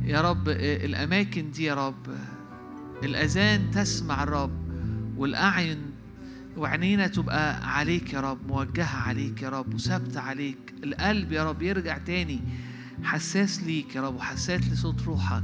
يا 0.03 0.21
رب 0.21 0.49
الأماكن 0.49 1.51
دي 1.51 1.63
يا 1.63 1.73
رب. 1.73 2.07
الأذان 3.03 3.71
تسمع 3.71 4.23
الرب 4.23 4.63
والأعين 5.17 5.92
وعينينا 6.57 7.07
تبقى 7.07 7.77
عليك 7.77 8.13
يا 8.13 8.19
رب 8.19 8.47
موجهة 8.47 8.97
عليك 9.07 9.41
يا 9.41 9.49
رب 9.49 9.73
وثابتة 9.73 10.19
عليك. 10.19 10.73
القلب 10.83 11.31
يا 11.31 11.49
رب 11.49 11.61
يرجع 11.61 11.97
تاني 11.97 12.39
حساس 13.03 13.63
ليك 13.63 13.95
يا 13.95 14.01
رب 14.01 14.15
وحساس 14.15 14.61
لصوت 14.71 15.01
روحك. 15.03 15.43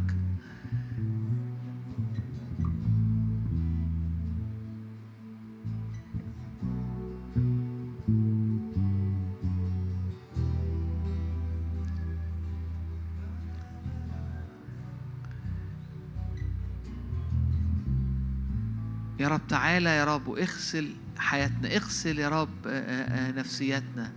يا 19.19 19.27
رب 19.27 19.47
تعالى 19.47 19.89
يا 19.89 20.05
رب 20.05 20.27
واغسل 20.27 20.89
حياتنا. 21.19 21.75
اغسل 21.75 22.19
يا 22.19 22.29
رب 22.29 22.67
آه، 22.67 22.69
آه، 22.69 23.29
آه، 23.29 23.31
نفسياتنا 23.31 24.13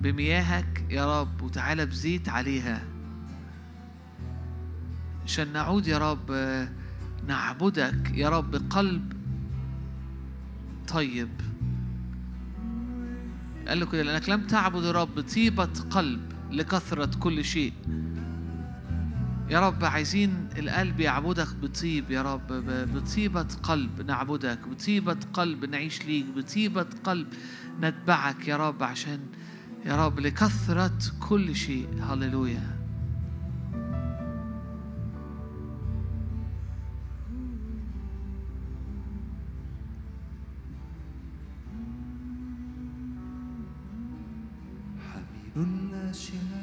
بمياهك 0.00 0.84
يا 0.90 1.20
رب 1.20 1.42
وتعالى 1.42 1.86
بزيت 1.86 2.28
عليها. 2.28 2.82
عشان 5.24 5.52
نعود 5.52 5.86
يا 5.86 5.98
رب 5.98 6.30
نعبدك 7.28 8.10
يا 8.14 8.28
رب 8.28 8.50
بقلب 8.50 9.12
طيب. 10.88 11.28
قال 13.68 13.80
له 13.80 13.86
كده 13.86 14.02
لأنك 14.02 14.28
لم 14.28 14.46
تعبد 14.46 14.84
يا 14.84 14.92
رب 14.92 15.20
طيبة 15.20 15.70
قلب 15.90 16.32
لكثرة 16.50 17.18
كل 17.18 17.44
شيء. 17.44 17.72
يا 19.50 19.60
رب 19.60 19.84
عايزين 19.84 20.48
القلب 20.58 21.00
يعبدك 21.00 21.54
بطيب 21.62 22.10
يا 22.10 22.22
رب 22.22 22.46
بطيبة 22.94 23.46
قلب 23.62 24.02
نعبدك 24.06 24.68
بطيبة 24.68 25.16
قلب 25.32 25.64
نعيش 25.64 26.04
ليك 26.04 26.26
بطيبة 26.36 26.86
قلب 27.04 27.26
نتبعك 27.82 28.48
يا 28.48 28.56
رب 28.56 28.82
عشان 28.82 29.20
يا 29.86 30.06
رب 30.06 30.20
لكثرة 30.20 30.98
كل 31.20 31.56
شيء. 31.56 31.88
هللويا. 32.02 32.78
حميد 45.12 45.56
الأشياء 45.56 46.57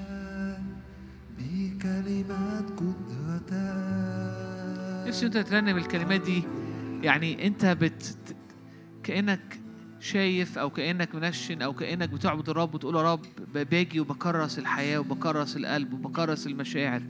بكلمات 1.85 2.69
قدرتك. 2.69 3.55
نفسي 5.07 5.25
انت 5.25 5.37
ترنم 5.37 5.77
الكلمات 5.77 6.21
دي. 6.21 6.43
يعني 7.01 7.47
أنت 7.47 7.65
بت 7.65 8.17
كأنك 9.03 9.59
شايف 9.99 10.57
أو 10.57 10.69
كأنك 10.69 11.15
منشن 11.15 11.61
أو 11.61 11.73
كأنك 11.73 12.09
بتعبد 12.09 12.49
الرب 12.49 12.75
وتقول 12.75 12.95
يا 12.95 13.13
رب 13.13 13.21
باجي 13.53 13.99
وبكرس 13.99 14.59
الحياة 14.59 14.99
وبكرس 14.99 15.57
القلب 15.57 15.93
وبكرس 15.93 16.47
المشاعر. 16.47 17.01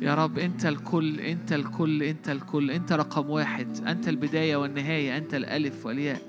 يا 0.00 0.14
رب 0.14 0.38
أنت 0.38 0.66
الكل 0.66 1.20
أنت 1.20 1.52
الكل 1.52 2.02
أنت 2.02 2.28
الكل 2.28 2.70
أنت 2.70 2.92
رقم 2.92 3.30
واحد 3.30 3.86
أنت 3.86 4.08
البداية 4.08 4.56
والنهاية 4.56 5.16
أنت 5.16 5.34
الألف 5.34 5.86
والياء. 5.86 6.22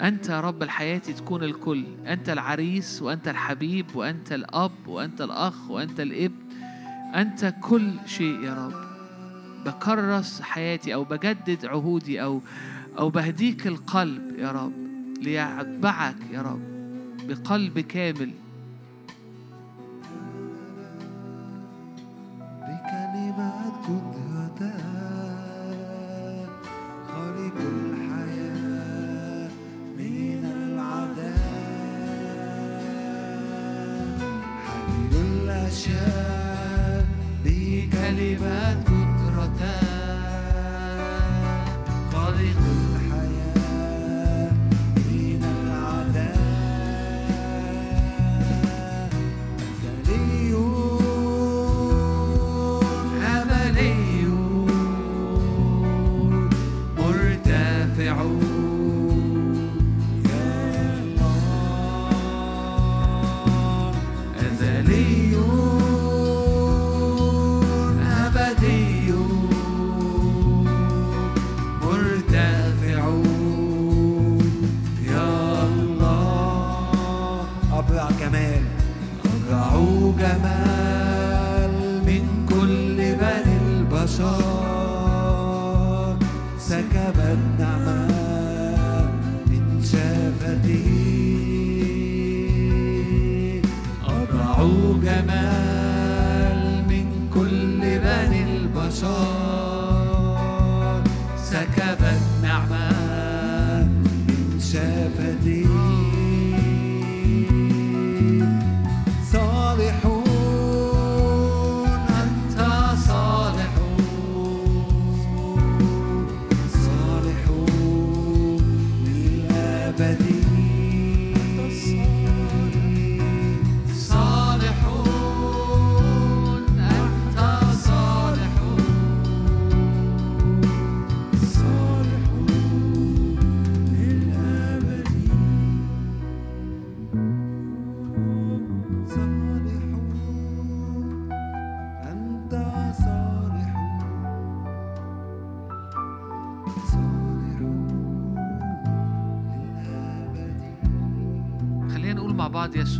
أنت 0.00 0.28
يا 0.28 0.40
رب 0.40 0.62
الحياة 0.62 0.98
تكون 0.98 1.44
الكل. 1.44 1.84
أنت 2.06 2.28
العريس 2.28 3.02
وأنت 3.02 3.28
الحبيب 3.28 3.96
وأنت 3.96 4.32
الأب 4.32 4.86
وأنت 4.86 5.20
الأخ 5.20 5.70
وأنت 5.70 6.00
الابن. 6.00 6.43
أنت 7.14 7.54
كل 7.60 7.92
شيء 8.06 8.40
يا 8.44 8.54
رب. 8.54 8.84
بكرس 9.66 10.40
حياتي 10.40 10.94
أو 10.94 11.04
بجدد 11.04 11.66
عهودي 11.66 12.22
أو 12.22 12.40
أو 12.98 13.10
بهديك 13.10 13.66
القلب 13.66 14.38
يا 14.38 14.52
رب 14.52 14.72
ليتبعك 15.22 16.16
يا 16.32 16.42
رب 16.42 16.62
بقلب 17.28 17.80
كامل. 17.80 18.30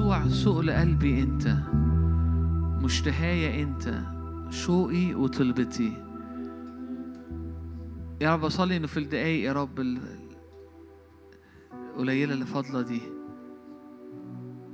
يسوع 0.04 0.28
سؤل 0.28 0.70
قلبي 0.70 1.22
انت. 1.22 1.56
مشتهاية 2.84 3.62
انت 3.62 4.00
شوقي 4.50 5.14
وطلبتي. 5.14 5.92
يا 8.20 8.34
رب 8.34 8.44
اصلي 8.44 8.76
انه 8.76 8.86
في 8.86 8.96
الدقايق 8.96 9.44
يا 9.44 9.52
رب 9.52 9.80
ال- 9.80 9.98
القليلة 11.72 12.34
اللي 12.34 12.46
فاضلة 12.46 12.82
دي. 12.82 13.00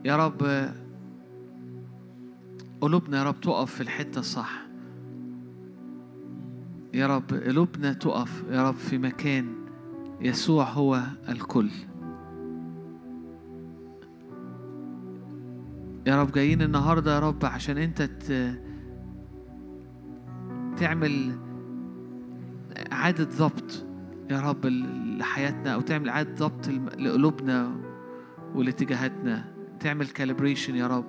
يا 0.05 0.17
رب 0.17 0.71
قلوبنا 2.81 3.19
يا 3.19 3.25
رب 3.25 3.41
تقف 3.41 3.75
في 3.75 3.81
الحتة 3.81 4.19
الصح. 4.19 4.67
يا 6.95 7.07
رب 7.07 7.35
قلوبنا 7.35 7.93
تقف 7.93 8.45
يا 8.51 8.69
رب 8.69 8.75
في 8.75 8.99
مكان 8.99 9.47
يسوع 10.21 10.65
هو 10.65 11.03
الكل. 11.29 11.71
يا 16.07 16.23
رب 16.23 16.33
جايين 16.33 16.63
النهاردة 16.63 17.15
يا 17.15 17.19
رب 17.21 17.45
عشان 17.45 17.79
انت 17.79 18.03
ت... 18.03 18.55
تعمل 20.77 21.33
إعادة 22.93 23.25
ضبط 23.25 23.85
يا 24.31 24.41
رب 24.41 24.67
لحياتنا 25.19 25.71
أو 25.75 25.81
تعمل 25.81 26.09
إعادة 26.09 26.35
ضبط 26.47 26.69
لقلوبنا 26.99 27.71
ولاتجاهاتنا. 28.55 29.45
تعمل 29.81 30.07
كاليبريشن 30.07 30.77
يا 30.77 30.87
رب. 30.87 31.05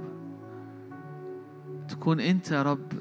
تكون 1.89 2.19
أنت 2.19 2.51
يا 2.51 2.63
رب 2.63 2.91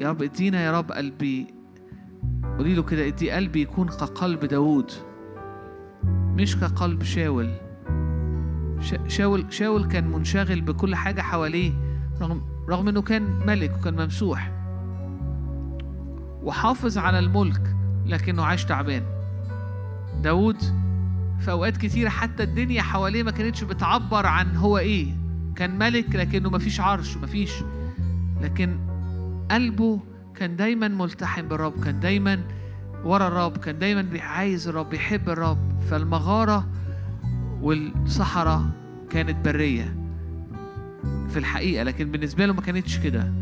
يا 0.00 0.10
رب 0.10 0.22
ادينا 0.22 0.64
يا 0.64 0.78
رب 0.78 0.92
قلبي 0.92 1.46
قولي 2.58 2.74
له 2.74 2.82
كده 2.82 3.06
ادي 3.06 3.30
قلبي 3.30 3.60
يكون 3.62 3.88
كقلب 3.88 4.44
داوود 4.44 4.92
مش 6.36 6.56
كقلب 6.56 7.02
شاول. 7.02 7.46
شا- 7.46 7.69
شاول 9.08 9.46
شاول 9.50 9.84
كان 9.84 10.08
منشغل 10.08 10.60
بكل 10.60 10.94
حاجة 10.94 11.20
حواليه 11.20 11.72
رغم 12.20 12.42
رغم 12.68 12.88
إنه 12.88 13.02
كان 13.02 13.22
ملك 13.46 13.76
وكان 13.78 14.02
ممسوح. 14.02 14.52
وحافظ 16.42 16.98
على 16.98 17.18
الملك 17.18 17.76
لكنه 18.06 18.44
عاش 18.44 18.64
تعبان. 18.64 19.02
داود 20.22 20.56
في 21.40 21.50
أوقات 21.50 21.76
كتيرة 21.76 22.08
حتى 22.08 22.42
الدنيا 22.42 22.82
حواليه 22.82 23.22
ما 23.22 23.30
كانتش 23.30 23.64
بتعبر 23.64 24.26
عن 24.26 24.56
هو 24.56 24.78
إيه. 24.78 25.06
كان 25.56 25.78
ملك 25.78 26.16
لكنه 26.16 26.50
مفيش 26.50 26.80
عرش 26.80 27.16
مفيش 27.16 27.52
لكن 28.40 28.78
قلبه 29.50 30.00
كان 30.34 30.56
دايما 30.56 30.88
ملتحم 30.88 31.48
بالرب 31.48 31.84
كان 31.84 32.00
دايما 32.00 32.40
ورا 33.04 33.28
الرب 33.28 33.56
كان 33.56 33.78
دايما 33.78 34.20
عايز 34.20 34.68
الرب 34.68 34.90
بيحب 34.90 35.28
الرب. 35.28 35.80
فالمغارة 35.90 36.66
والصحراء 37.62 38.62
كانت 39.10 39.44
برية 39.44 39.96
في 41.28 41.38
الحقيقة 41.38 41.82
لكن 41.82 42.10
بالنسبة 42.10 42.46
له 42.46 42.52
ما 42.52 42.60
كانتش 42.60 42.98
كده. 42.98 43.32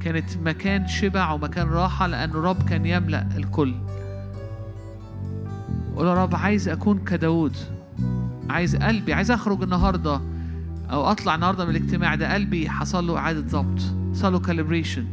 كانت 0.00 0.36
مكان 0.44 0.86
شبع 0.88 1.32
ومكان 1.32 1.68
راحة 1.68 2.06
لأن 2.06 2.30
الرب 2.30 2.68
كان 2.68 2.86
يملأ 2.86 3.28
الكل. 3.36 3.74
قول 5.96 6.06
يا 6.06 6.14
رب 6.14 6.34
عايز 6.36 6.68
أكون 6.68 6.98
كداود 7.04 7.56
عايز 8.50 8.76
قلبي 8.76 9.12
عايز 9.12 9.30
أخرج 9.30 9.62
النهاردة 9.62 10.20
أو 10.90 11.04
أطلع 11.04 11.34
النهاردة 11.34 11.64
من 11.64 11.70
الاجتماع 11.70 12.14
ده. 12.14 12.34
قلبي 12.34 12.70
حصل 12.70 13.06
له 13.06 13.18
إعادة 13.18 13.40
ضبط 13.40 13.80
حصل 14.12 14.32
له 14.32 14.38
كاليبريشن 14.38 15.06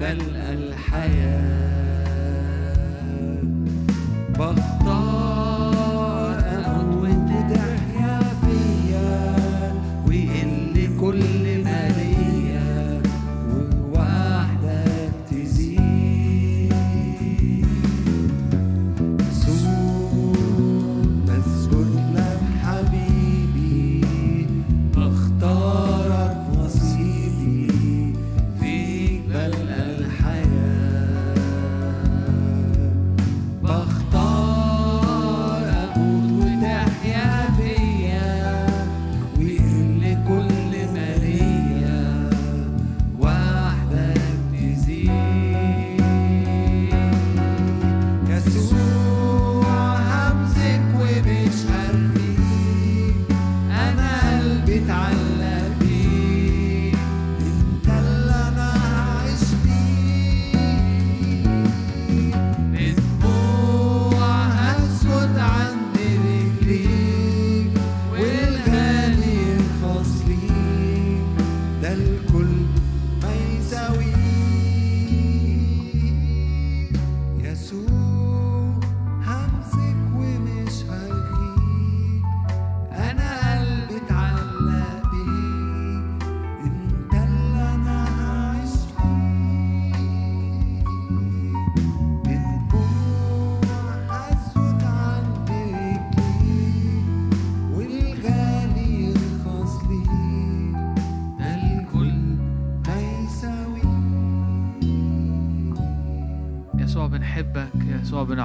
فيك 0.00 0.18
بلقى 0.18 1.89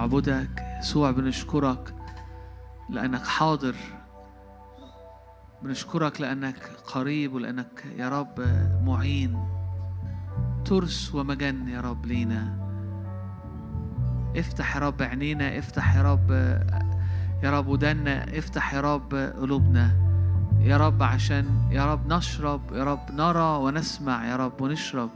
بنعبدك 0.06 0.66
يسوع 0.80 1.12
بنشكرك 1.12 1.96
لأنك 2.90 3.26
حاضر 3.26 3.76
بنشكرك 5.64 6.22
لأنك 6.22 6.70
قريب 6.94 7.34
ولأنك 7.34 7.86
يا 7.98 8.10
رب 8.10 8.40
معين 8.84 9.40
ترس 10.66 11.16
ومجن 11.16 11.68
يا 11.68 11.82
رب 11.82 12.06
لينا 12.06 12.58
افتح 14.38 14.76
يا 14.76 14.82
رب 14.82 15.02
عينينا 15.02 15.60
افتح 15.60 15.96
يا 15.96 16.02
رب 16.02 16.32
يا 17.44 17.52
رب 17.52 17.68
ودنا 17.68 18.38
افتح 18.38 18.74
يا 18.74 18.82
رب 18.82 19.16
قلوبنا 19.16 19.92
يا 20.60 20.78
رب 20.78 21.04
عشان 21.04 21.46
يا 21.72 21.94
رب 21.94 22.14
نشرب 22.14 22.62
يا 22.74 22.84
رب 22.84 23.12
نرى 23.12 23.58
ونسمع 23.58 24.26
يا 24.28 24.36
رب 24.36 24.62
ونشرب 24.62 25.10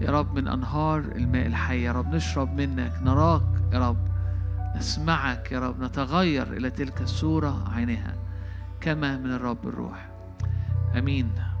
يا 0.00 0.10
رب 0.10 0.34
من 0.34 0.48
أنهار 0.48 0.98
الماء 0.98 1.46
الحي 1.46 1.82
يا 1.82 1.92
رب 1.92 2.14
نشرب 2.14 2.54
منك 2.54 2.92
نراك 3.02 3.53
يا 3.74 3.78
رب. 3.78 4.08
نسمعك 4.76 5.52
يا 5.52 5.58
رب. 5.58 5.82
نتغير 5.82 6.52
إلى 6.52 6.70
تلك 6.70 7.00
الصورة 7.00 7.72
عينها 7.74 8.14
كما 8.80 9.16
من 9.16 9.32
الرب 9.32 9.68
الروح. 9.68 10.10
آمين. 10.98 11.53